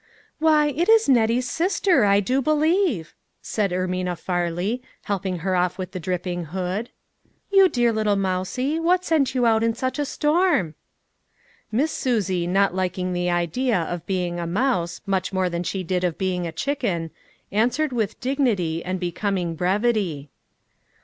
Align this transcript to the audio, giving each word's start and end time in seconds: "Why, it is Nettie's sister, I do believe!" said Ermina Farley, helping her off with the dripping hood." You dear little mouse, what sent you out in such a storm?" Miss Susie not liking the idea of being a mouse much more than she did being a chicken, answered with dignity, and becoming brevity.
"Why, 0.39 0.69
it 0.69 0.89
is 0.89 1.07
Nettie's 1.07 1.47
sister, 1.47 2.05
I 2.05 2.21
do 2.21 2.41
believe!" 2.41 3.13
said 3.43 3.69
Ermina 3.69 4.17
Farley, 4.17 4.81
helping 5.03 5.37
her 5.45 5.55
off 5.55 5.77
with 5.77 5.91
the 5.91 5.99
dripping 5.99 6.45
hood." 6.45 6.89
You 7.53 7.69
dear 7.69 7.93
little 7.93 8.15
mouse, 8.15 8.57
what 8.57 9.05
sent 9.05 9.35
you 9.35 9.45
out 9.45 9.61
in 9.63 9.75
such 9.75 9.99
a 9.99 10.05
storm?" 10.05 10.73
Miss 11.71 11.91
Susie 11.91 12.47
not 12.47 12.73
liking 12.73 13.13
the 13.13 13.29
idea 13.29 13.77
of 13.77 14.07
being 14.07 14.39
a 14.39 14.47
mouse 14.47 15.01
much 15.05 15.31
more 15.31 15.51
than 15.51 15.61
she 15.61 15.83
did 15.83 16.17
being 16.17 16.47
a 16.47 16.51
chicken, 16.51 17.11
answered 17.51 17.93
with 17.93 18.19
dignity, 18.19 18.83
and 18.83 18.99
becoming 18.99 19.53
brevity. 19.53 20.31